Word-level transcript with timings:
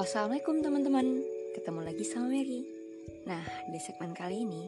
Assalamualaikum 0.00 0.64
teman-teman, 0.64 1.20
ketemu 1.52 1.84
lagi 1.84 2.08
sama 2.08 2.32
Mary. 2.32 2.64
Nah, 3.28 3.44
di 3.68 3.76
segmen 3.76 4.16
kali 4.16 4.48
ini, 4.48 4.64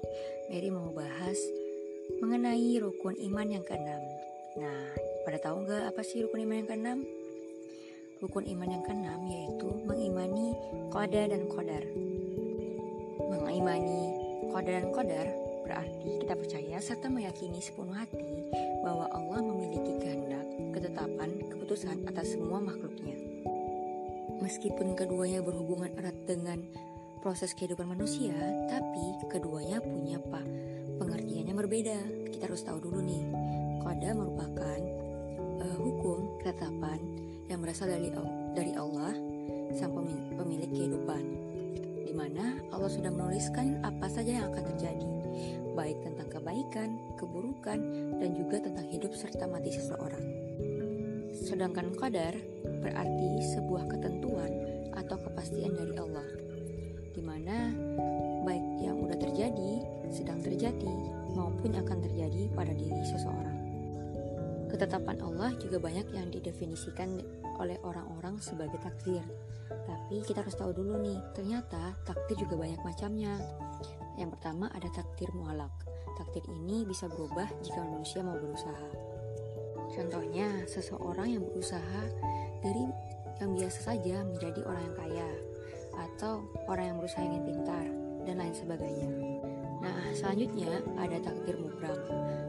Mary 0.52 0.68
mau 0.68 0.93
bahas 0.93 1.40
mengenai 2.20 2.77
rukun 2.77 3.16
iman 3.16 3.48
yang 3.48 3.64
keenam. 3.64 4.04
Nah, 4.60 4.92
pada 5.24 5.41
tahu 5.41 5.64
nggak 5.64 5.88
apa 5.88 6.05
sih 6.05 6.20
rukun 6.20 6.45
iman 6.45 6.60
yang 6.60 6.68
keenam? 6.68 6.98
Rukun 8.20 8.45
iman 8.45 8.77
yang 8.77 8.84
keenam 8.84 9.24
yaitu 9.24 9.73
mengimani 9.88 10.52
qada 10.92 11.24
dan 11.24 11.48
qadar. 11.48 11.84
Mengimani 13.16 14.02
qada 14.52 14.70
dan 14.84 14.87
qadar 14.92 15.27
berarti 15.64 16.09
kita 16.28 16.34
percaya 16.37 16.77
serta 16.77 17.09
meyakini 17.09 17.64
sepenuh 17.64 17.96
hati 17.96 18.20
bahwa 18.84 19.09
Allah 19.09 19.41
memiliki 19.41 19.96
kehendak, 19.96 20.45
ketetapan, 20.77 21.41
keputusan 21.48 22.05
atas 22.05 22.37
semua 22.37 22.60
makhluknya. 22.60 23.16
Meskipun 24.42 24.98
keduanya 24.98 25.38
berhubungan 25.38 25.95
erat 25.95 26.19
dengan 26.27 26.59
proses 27.23 27.55
kehidupan 27.55 27.87
manusia, 27.87 28.34
tapi 28.66 29.15
keduanya 29.30 29.78
punya 29.78 30.18
apa? 30.18 30.42
Pengertiannya 30.98 31.55
berbeda. 31.55 31.98
Kita 32.34 32.51
harus 32.51 32.66
tahu 32.66 32.82
dulu 32.82 32.98
nih. 33.06 33.23
Qada 33.87 34.10
merupakan 34.18 34.80
uh, 35.62 35.77
hukum 35.78 36.42
ketetapan 36.42 36.98
yang 37.46 37.62
berasal 37.62 37.87
dari 37.87 38.10
dari 38.59 38.74
Allah 38.74 39.15
sang 39.78 39.95
pemilik, 39.95 40.34
pemilik 40.34 40.70
kehidupan 40.74 41.23
di 42.12 42.12
mana 42.12 42.60
Allah 42.74 42.93
sudah 42.93 43.09
menuliskan 43.09 43.80
apa 43.80 44.04
saja 44.04 44.37
yang 44.43 44.52
akan 44.52 44.74
terjadi, 44.74 45.12
baik 45.73 45.96
tentang 46.04 46.29
kebaikan, 46.29 47.01
keburukan, 47.16 47.80
dan 48.20 48.30
juga 48.37 48.60
tentang 48.60 48.84
hidup 48.93 49.16
serta 49.16 49.48
mati 49.48 49.73
seseorang. 49.73 50.20
Sedangkan 51.52 51.92
qadar 52.01 52.33
berarti 52.80 53.45
sebuah 53.52 53.85
ketentuan 53.85 54.49
atau 54.96 55.21
kepastian 55.21 55.76
dari 55.76 56.01
Allah, 56.01 56.24
di 57.13 57.21
mana 57.21 57.68
baik 58.40 58.80
yang 58.80 58.96
udah 58.96 59.21
terjadi, 59.21 59.85
sedang 60.09 60.41
terjadi, 60.41 60.96
maupun 61.37 61.76
akan 61.76 62.09
terjadi 62.09 62.49
pada 62.57 62.73
diri 62.73 63.04
seseorang. 63.04 63.59
Ketetapan 64.72 65.21
Allah 65.21 65.53
juga 65.60 65.76
banyak 65.76 66.16
yang 66.16 66.32
didefinisikan 66.32 67.21
oleh 67.60 67.76
orang-orang 67.84 68.41
sebagai 68.41 68.81
takdir. 68.81 69.21
Tapi 69.69 70.25
kita 70.25 70.41
harus 70.41 70.56
tahu 70.56 70.72
dulu 70.72 71.04
nih, 71.04 71.21
ternyata 71.37 71.93
takdir 72.09 72.48
juga 72.48 72.65
banyak 72.65 72.81
macamnya. 72.81 73.37
Yang 74.16 74.41
pertama 74.41 74.72
ada 74.72 74.88
takdir 74.88 75.28
mualak. 75.37 75.76
Takdir 76.16 76.48
ini 76.48 76.88
bisa 76.88 77.12
berubah 77.12 77.44
jika 77.60 77.84
manusia 77.84 78.25
mau 78.25 78.41
berusaha. 78.41 79.21
Contohnya, 79.93 80.48
seseorang 80.65 81.28
yang 81.37 81.44
berusaha 81.44 82.03
dari 82.65 82.88
yang 83.41 83.53
biasa 83.53 83.93
saja 83.93 84.25
menjadi 84.25 84.60
orang 84.65 84.82
yang 84.88 84.97
kaya, 84.97 85.28
atau 85.93 86.47
orang 86.65 86.94
yang 86.94 86.97
berusaha 86.98 87.22
ingin 87.22 87.44
pintar, 87.44 87.84
dan 88.25 88.34
lain 88.41 88.54
sebagainya. 88.56 89.10
Nah, 89.82 89.98
selanjutnya 90.15 90.78
ada 90.94 91.19
takdir 91.19 91.59
mubram. 91.59 91.98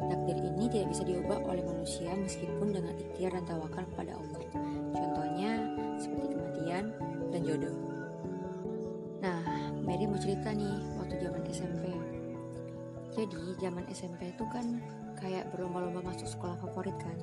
Takdir 0.05 0.37
ini 0.37 0.69
tidak 0.69 0.93
bisa 0.93 1.03
diubah 1.03 1.41
oleh 1.49 1.65
manusia 1.65 2.13
meskipun 2.13 2.69
dengan 2.69 2.93
ikhtiar 2.93 3.33
dan 3.33 3.43
tawakal 3.49 3.83
kepada 3.89 4.13
Allah. 4.13 4.43
Contohnya 4.93 5.51
seperti 5.97 6.37
kematian 6.37 6.85
dan 7.33 7.41
jodoh. 7.41 7.75
Nah, 9.25 9.41
Mary 9.81 10.05
mau 10.05 10.19
cerita 10.21 10.53
nih 10.53 10.77
waktu 11.01 11.15
zaman 11.25 11.41
SMP. 11.49 11.83
Jadi, 13.17 13.43
zaman 13.57 13.83
SMP 13.89 14.29
itu 14.29 14.45
kan 14.53 14.77
kayak 15.23 15.47
berlomba-lomba 15.55 16.03
masuk 16.03 16.27
sekolah 16.27 16.59
favorit 16.59 16.93
kan. 16.99 17.15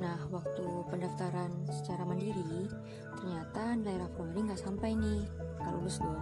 Nah, 0.00 0.16
waktu 0.32 0.64
pendaftaran 0.88 1.52
secara 1.68 2.08
mandiri, 2.08 2.68
ternyata 3.20 3.76
nilai 3.76 4.00
rapor 4.00 4.24
Mary 4.32 4.48
nggak 4.48 4.60
sampai 4.64 4.96
nih, 4.96 5.20
nggak 5.60 5.72
lulus 5.76 6.00
dong. 6.00 6.16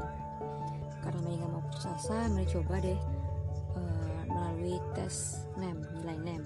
Karena 1.06 1.18
Mary 1.22 1.36
nggak 1.38 1.52
mau 1.54 1.62
putus 1.70 1.86
asa, 1.86 2.26
Mary 2.34 2.46
coba 2.50 2.82
deh 2.82 2.98
uh, 3.78 4.22
melalui 4.26 4.78
tes 4.98 5.46
NEM, 5.58 5.78
nilai 6.02 6.18
NEM. 6.22 6.42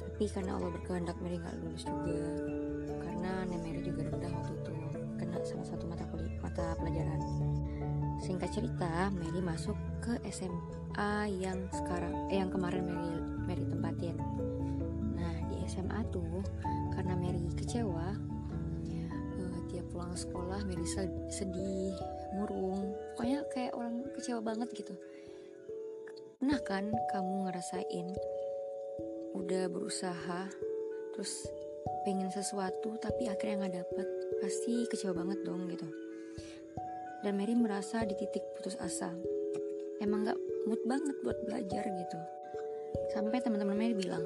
Tapi 0.00 0.24
karena 0.32 0.56
Allah 0.56 0.72
berkehendak 0.72 1.16
Mary 1.20 1.36
nggak 1.36 1.56
lulus 1.60 1.84
juga, 1.84 2.20
karena 3.04 3.32
NEM 3.48 3.60
Mary 3.60 3.80
juga 3.84 4.00
rendah 4.08 4.32
waktu 4.32 4.52
itu, 4.56 4.74
kena 5.20 5.36
salah 5.44 5.68
satu 5.68 5.84
mata 5.84 6.04
mata 6.40 6.66
pelajaran. 6.80 7.20
Singkat 8.24 8.50
cerita, 8.56 9.12
Mary 9.12 9.40
masuk 9.44 9.76
ke 10.00 10.16
SMA 10.96 11.28
yang 11.28 11.68
sekarang, 11.76 12.32
eh, 12.32 12.40
yang 12.40 12.48
kemarin 12.48 12.88
Mary 12.88 13.20
Mary 13.44 13.64
tempatin. 13.68 14.16
Nah 15.12 15.36
di 15.52 15.60
SMA 15.68 16.00
tuh 16.08 16.40
karena 16.96 17.12
Mary 17.12 17.36
kecewa, 17.52 18.16
uh, 18.16 19.58
tiap 19.68 19.84
pulang 19.92 20.16
sekolah 20.16 20.64
Mary 20.64 20.88
sedih, 21.28 21.92
murung, 22.32 22.96
pokoknya 23.12 23.44
kayak 23.52 23.76
orang 23.76 24.08
kecewa 24.16 24.40
banget 24.40 24.72
gitu. 24.72 24.96
Pernah 26.40 26.64
kan 26.64 26.88
kamu 27.12 27.52
ngerasain 27.52 28.06
udah 29.36 29.68
berusaha, 29.68 30.48
terus 31.12 31.44
pengen 32.08 32.32
sesuatu 32.32 32.96
tapi 32.96 33.28
akhirnya 33.28 33.68
nggak 33.68 33.84
dapet, 33.84 34.08
pasti 34.40 34.88
kecewa 34.88 35.12
banget 35.12 35.44
dong 35.44 35.68
gitu 35.68 35.84
dan 37.20 37.36
Mary 37.36 37.58
merasa 37.58 38.06
di 38.06 38.14
titik 38.14 38.54
putus 38.54 38.78
asa. 38.78 39.35
Emang 40.02 40.26
gak 40.28 40.38
mood 40.68 40.80
banget 40.84 41.16
buat 41.24 41.38
belajar 41.46 41.84
gitu. 41.86 42.18
Sampai 43.12 43.40
teman-teman 43.40 43.76
Mary 43.76 43.94
bilang, 43.96 44.24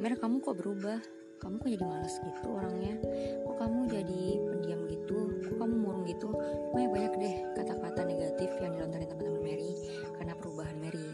Mary 0.00 0.16
kamu 0.16 0.40
kok 0.40 0.56
berubah? 0.56 0.98
Kamu 1.42 1.58
kok 1.58 1.70
jadi 1.74 1.84
malas 1.84 2.14
gitu 2.22 2.48
orangnya? 2.54 2.94
Kok 3.42 3.56
kamu 3.58 3.80
jadi 3.90 4.22
pendiam 4.46 4.80
gitu? 4.86 5.18
Kok 5.42 5.56
kamu 5.58 5.74
murung 5.74 6.04
gitu? 6.06 6.30
Banyak 6.72 6.90
banyak 6.90 7.12
deh 7.18 7.34
kata-kata 7.58 8.00
negatif 8.06 8.50
yang 8.62 8.72
dilontarin 8.78 9.10
teman-teman 9.10 9.42
Mary 9.42 9.72
karena 10.16 10.34
perubahan 10.38 10.76
Mary. 10.78 11.08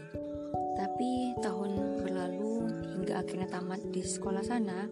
Tapi 0.79 1.33
tahun 1.43 2.01
berlalu 2.05 2.53
hingga 2.95 3.25
akhirnya 3.25 3.47
tamat 3.51 3.81
di 3.89 4.05
sekolah 4.05 4.43
sana, 4.45 4.87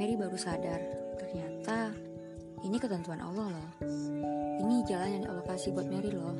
Mary 0.00 0.16
baru 0.16 0.32
sadar 0.40 0.80
ternyata 1.20 1.92
ini 2.64 2.80
ketentuan 2.80 3.20
Allah 3.20 3.52
loh 3.52 3.68
ini 4.64 4.80
jalan 4.88 5.20
yang 5.20 5.24
Allah 5.28 5.44
kasih 5.44 5.76
buat 5.76 5.92
Mary 5.92 6.08
loh 6.08 6.32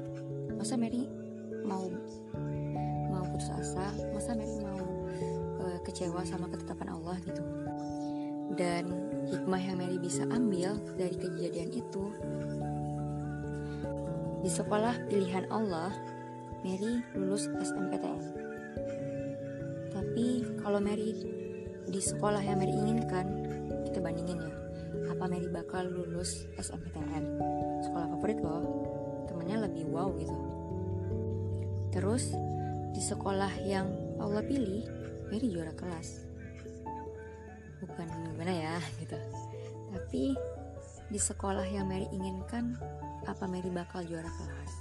masa 0.57 0.81
Mary 0.81 1.05
mau 1.70 1.86
mau 3.14 3.25
putus 3.31 3.54
asa 3.54 3.94
masa 4.10 4.34
Mary 4.34 4.58
mau 4.58 4.82
uh, 5.62 5.78
kecewa 5.86 6.26
sama 6.26 6.50
ketetapan 6.50 6.98
Allah 6.98 7.16
gitu. 7.22 7.42
Dan 8.58 8.91
hikmah 9.31 9.62
yang 9.62 9.78
Mary 9.78 9.97
bisa 10.03 10.26
ambil 10.26 10.75
dari 10.98 11.14
kejadian 11.14 11.70
itu 11.70 12.10
di 14.41 14.50
sekolah 14.50 14.97
pilihan 15.06 15.47
Allah 15.53 15.92
Mary 16.64 17.04
lulus 17.12 17.44
SNPTN 17.60 18.20
tapi 19.92 20.44
kalau 20.64 20.80
Mary 20.80 21.12
di 21.84 22.00
sekolah 22.00 22.41
yang 22.41 22.56
Mary 22.56 22.72
inginkan 22.72 23.26
kita 23.84 24.00
bandingin 24.00 24.41
ya 24.41 24.54
apa 25.12 25.28
Mary 25.28 25.44
bakal 25.53 25.84
lulus 25.92 26.48
SNPTN 26.56 27.25
sekolah 27.84 28.06
favorit 28.16 28.41
loh 28.41 28.64
temennya 29.28 29.69
lebih 29.69 29.92
wow 29.92 30.09
gitu 30.16 30.32
terus 31.91 32.34
di 32.91 33.03
sekolah 33.03 33.51
yang 33.67 33.87
Allah 34.19 34.43
pilih 34.43 34.87
Mary 35.31 35.47
juara 35.51 35.75
kelas. 35.75 36.27
Bukan 37.83 38.06
gimana 38.34 38.53
ya 38.53 38.77
gitu. 38.99 39.19
Tapi 39.91 40.34
di 41.11 41.19
sekolah 41.19 41.67
yang 41.67 41.91
Mary 41.91 42.06
inginkan 42.15 42.78
apa 43.27 43.47
Mary 43.47 43.71
bakal 43.71 44.03
juara 44.06 44.28
kelas? 44.28 44.73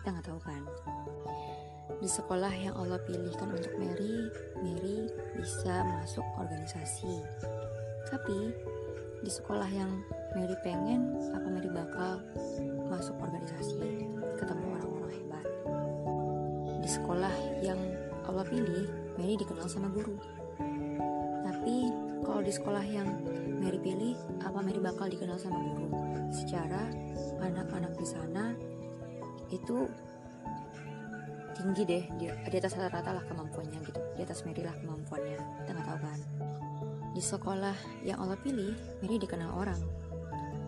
Kita 0.00 0.08
nggak 0.12 0.26
tahu 0.28 0.40
kan. 0.44 0.62
Di 2.00 2.08
sekolah 2.08 2.52
yang 2.52 2.74
Allah 2.76 3.00
pilihkan 3.04 3.52
untuk 3.52 3.72
Mary 3.76 4.28
Mary 4.60 5.08
bisa 5.36 5.84
masuk 5.84 6.24
organisasi. 6.40 7.20
Tapi 8.08 8.52
di 9.24 9.30
sekolah 9.32 9.68
yang 9.72 9.92
Mary 10.36 10.56
pengen 10.60 11.16
apa 11.32 11.48
Mary 11.48 11.70
bakal 11.72 12.20
masuk 12.92 13.16
organisasi? 13.20 14.08
Ketemu 14.36 14.64
di 14.76 14.93
sekolah 17.04 17.60
yang 17.60 17.76
Allah 18.24 18.48
pilih 18.48 18.88
Mary 19.20 19.36
dikenal 19.36 19.68
sama 19.68 19.92
guru. 19.92 20.16
Tapi 21.44 21.92
kalau 22.24 22.40
di 22.40 22.48
sekolah 22.48 22.80
yang 22.80 23.20
Mary 23.60 23.76
pilih 23.76 24.16
apa 24.40 24.64
Mary 24.64 24.80
bakal 24.80 25.12
dikenal 25.12 25.36
sama 25.36 25.60
guru? 25.60 25.92
Secara 26.32 26.88
anak-anak 27.44 27.92
di 28.00 28.06
sana 28.08 28.56
itu 29.52 29.84
tinggi 31.52 31.84
deh 31.84 32.04
di, 32.16 32.32
di 32.32 32.56
atas 32.56 32.72
rata-rata 32.72 33.20
lah 33.20 33.24
kemampuannya 33.28 33.84
gitu. 33.84 34.00
Di 34.16 34.24
atas 34.24 34.40
Mary 34.48 34.64
lah 34.64 34.72
kemampuannya 34.72 35.36
kita 35.60 35.70
nggak 35.76 35.84
tahu 35.84 35.98
kan. 36.00 36.20
Di 37.12 37.20
sekolah 37.20 37.76
yang 38.00 38.16
Allah 38.16 38.40
pilih, 38.40 38.72
Mary 39.04 39.20
dikenal 39.20 39.52
orang. 39.52 39.78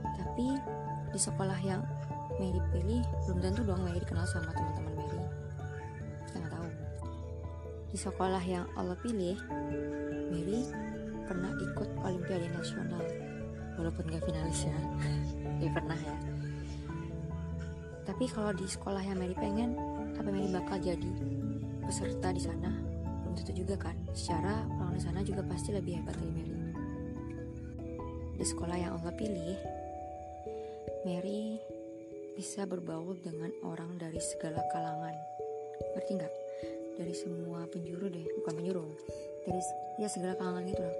Tapi 0.05 0.53
di 1.17 1.19
sekolah 1.19 1.57
yang 1.65 1.81
Mary 2.37 2.61
pilih, 2.77 3.01
belum 3.25 3.41
tentu 3.41 3.65
dong 3.65 3.81
Mary 3.89 4.05
dikenal 4.05 4.29
sama 4.29 4.53
teman-teman 4.53 4.96
Di 7.97 8.05
sekolah 8.05 8.45
yang 8.45 8.69
Allah 8.77 8.93
pilih, 9.01 9.41
Mary 10.29 10.69
pernah 11.25 11.49
ikut 11.57 11.89
Olimpiade 12.05 12.53
Nasional. 12.53 13.01
walaupun 13.81 14.05
gak 14.13 14.21
finalis 14.21 14.69
ya 14.69 14.77
ya 15.65 15.71
pernah 15.73 15.97
ya. 15.97 16.17
Tapi 18.05 18.29
kalau 18.29 18.53
di 18.53 18.69
sekolah 18.69 19.01
yang 19.01 19.17
Mary 19.17 19.33
pengen 19.33 19.81
apa 20.13 20.29
Mary 20.29 20.45
bakal 20.53 20.77
jadi 20.77 21.09
peserta 21.89 22.37
di 22.37 22.43
sana? 22.45 22.69
Belum 23.25 23.33
tentu 23.33 23.65
juga 23.65 23.89
kan. 23.89 23.97
Secara 24.13 24.69
orang 24.77 24.93
di 24.93 25.01
sana 25.01 25.25
juga 25.25 25.41
pasti 25.49 25.73
lebih 25.73 25.97
hebat 25.97 26.21
dari 26.21 26.33
Mary. 26.37 26.57
Di 28.37 28.45
sekolah 28.45 28.77
yang 28.77 29.01
Allah 29.01 29.17
pilih 29.17 29.57
Mary 31.09 31.57
bisa 32.37 32.69
berbaur 32.69 33.17
dengan 33.25 33.49
orang 33.65 33.97
dari 33.97 34.21
segala 34.21 34.61
kalangan. 34.69 35.17
Ngerti 35.97 36.13
nggak 36.13 36.46
dari 36.97 37.13
semua 37.13 37.69
penjuru 37.69 38.09
deh 38.09 38.27
bukan 38.41 38.53
penjuru. 38.57 38.85
Dari 39.45 39.61
ya 40.01 40.09
segala 40.11 40.35
kalangan 40.35 40.67
gitu 40.67 40.83
loh 40.83 40.97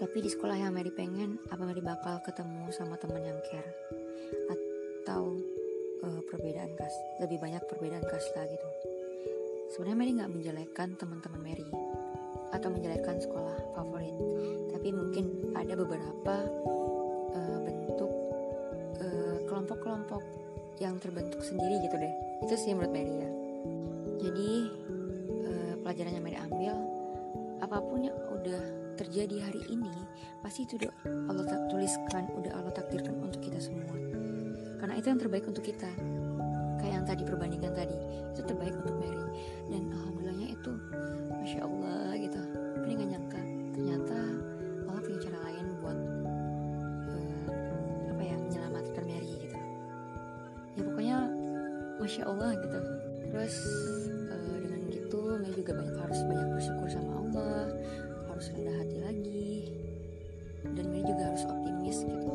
tapi 0.00 0.24
di 0.24 0.32
sekolah 0.32 0.56
yang 0.56 0.72
Mary 0.72 0.88
pengen 0.88 1.36
apa 1.52 1.60
Mary 1.60 1.84
bakal 1.84 2.24
ketemu 2.24 2.72
sama 2.72 2.96
teman 2.96 3.20
yang 3.20 3.36
care? 3.44 3.68
Atau 4.48 5.36
uh, 6.00 6.20
perbedaan 6.24 6.72
kas 6.72 6.96
lebih 7.20 7.36
banyak 7.36 7.60
perbedaan 7.68 8.00
kasta 8.08 8.48
gitu. 8.48 8.68
Sebenarnya 9.76 9.98
Mary 10.00 10.12
nggak 10.16 10.32
menjelekkan 10.32 10.88
teman-teman 10.96 11.40
Mary 11.44 11.68
atau 12.48 12.68
menjelekkan 12.72 13.20
sekolah 13.20 13.76
favorit. 13.76 14.16
Tapi 14.72 14.88
mungkin 14.88 15.52
ada 15.52 15.76
beberapa 15.76 16.36
uh, 17.36 17.58
bentuk 17.60 18.12
uh, 19.04 19.38
kelompok-kelompok 19.52 20.24
yang 20.80 20.96
terbentuk 20.96 21.44
sendiri 21.44 21.76
gitu 21.84 22.00
deh. 22.00 22.14
Itu 22.48 22.56
sih 22.56 22.72
menurut 22.72 22.96
Mary 22.96 23.14
ya 23.20 23.29
jadi 24.20 24.52
uh, 25.48 25.74
pelajaran 25.80 26.12
yang 26.20 26.24
Mary 26.24 26.36
ambil 26.36 26.76
apa 27.60 27.76
pun 27.80 28.04
yang 28.04 28.16
udah 28.36 28.60
terjadi 29.00 29.48
hari 29.48 29.64
ini 29.72 29.92
pasti 30.44 30.68
itu 30.68 30.76
udah 30.76 30.92
Allah 31.32 31.44
tak 31.48 31.60
tuliskan 31.72 32.28
udah 32.36 32.52
Allah 32.52 32.72
takdirkan 32.72 33.16
untuk 33.16 33.40
kita 33.40 33.56
semua. 33.56 33.96
Karena 34.80 34.96
itu 34.96 35.12
yang 35.12 35.20
terbaik 35.20 35.44
untuk 35.48 35.64
kita. 35.64 35.88
Kayak 36.80 36.92
yang 37.00 37.06
tadi 37.08 37.22
perbandingan 37.24 37.72
tadi. 37.76 37.96
Itu 38.32 38.40
terbaik 38.44 38.72
untuk 38.80 38.96
Mary. 38.96 39.24
Dan 39.68 39.92
alhamdulillahnya 39.92 40.48
itu 40.56 40.72
masya 41.36 41.60
Allah 41.64 42.16
gitu. 42.16 42.40
Ini 42.84 42.92
gak 42.96 43.10
nyangka. 43.12 43.42
Ternyata 43.76 44.18
Allah 44.88 45.00
punya 45.04 45.18
cara 45.20 45.38
lain 45.48 45.64
buat 45.84 45.98
uh, 47.08 47.48
apa 48.16 48.22
ya 48.24 48.36
menyelamatkan 48.40 49.04
Mary 49.04 49.32
gitu. 49.48 49.58
Ya 50.76 50.82
pokoknya 50.84 51.16
masya 52.00 52.24
Allah 52.24 52.56
gitu 52.56 52.80
terus 53.30 53.54
uh, 54.28 54.58
dengan 54.58 54.80
gitu 54.90 55.38
Mary 55.38 55.54
juga 55.54 55.72
banyak 55.78 55.96
harus 55.96 56.20
banyak 56.26 56.48
bersyukur 56.54 56.88
sama 56.90 57.12
Allah. 57.22 57.62
Harus 58.28 58.46
rendah 58.54 58.76
hati 58.82 58.96
lagi. 59.00 59.50
Dan 60.66 60.84
Mary 60.90 61.02
juga 61.06 61.22
harus 61.32 61.42
optimis 61.46 61.98
gitu. 62.04 62.34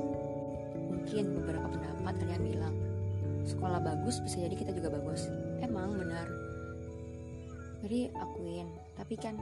Mungkin 0.95 1.23
beberapa 1.43 1.67
pendapat 1.69 2.15
yang 2.25 2.43
bilang 2.43 2.75
sekolah 3.45 3.79
bagus 3.83 4.23
bisa 4.23 4.41
jadi 4.41 4.55
kita 4.55 4.71
juga 4.73 4.89
bagus. 4.95 5.27
Emang 5.61 5.99
benar. 5.99 6.27
Mary 7.85 8.09
akuin 8.17 8.65
tapi 8.97 9.13
kan 9.19 9.37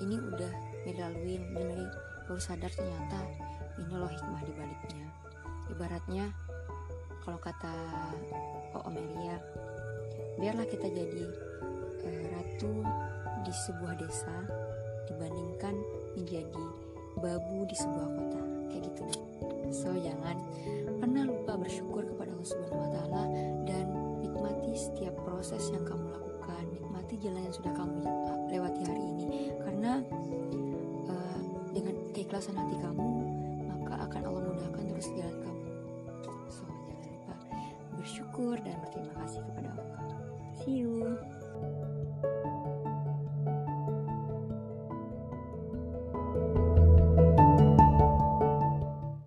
ini 0.00 0.16
udah 0.16 0.52
Mary 0.88 0.96
dan 0.96 1.12
Mary 1.52 1.86
baru 2.24 2.40
sadar 2.40 2.72
ternyata 2.72 3.20
ini 3.76 3.92
loh 3.92 4.08
hikmah 4.08 4.42
di 4.46 4.52
baliknya. 4.56 5.06
Ibaratnya 5.66 6.45
kalau 7.26 7.42
kata 7.42 7.74
Oh 8.78 8.92
Meria 8.94 9.34
biarlah 10.38 10.68
kita 10.68 10.86
jadi 10.86 11.24
eh, 12.06 12.22
ratu 12.30 12.70
di 13.42 13.52
sebuah 13.66 13.98
desa 13.98 14.36
dibandingkan 15.10 15.74
menjadi 16.14 16.64
babu 17.18 17.64
di 17.66 17.76
sebuah 17.76 18.08
kota. 18.14 18.42
Kayak 18.70 18.82
gitu 18.92 19.00
deh. 19.10 19.20
So 19.72 19.88
jangan 19.96 20.36
pernah 21.02 21.24
lupa 21.26 21.56
bersyukur 21.58 22.04
kepada 22.04 22.30
Allah 22.30 22.48
Subhanahu 22.48 22.84
Wa 22.84 22.90
Taala 22.94 23.24
dan 23.64 23.86
nikmati 24.20 24.72
setiap 24.76 25.14
proses 25.24 25.72
yang 25.72 25.82
kamu 25.82 26.06
lakukan 26.12 26.64
nikmati 26.68 27.14
jalan 27.18 27.42
yang 27.42 27.56
sudah 27.56 27.72
kamu 27.72 28.02
lewati 28.52 28.82
hari 28.84 29.02
ini. 29.02 29.26
Karena 29.64 29.92
uh, 31.10 31.40
dengan 31.72 31.96
keikhlasan 32.12 32.54
hati 32.54 32.76
kamu 32.78 32.95
bersyukur 38.36 38.60
dan 38.60 38.76
berterima 38.84 39.14
kasih 39.24 39.40
kepada 39.48 39.68
Allah. 39.80 40.00
See 40.60 40.84
you 40.84 41.16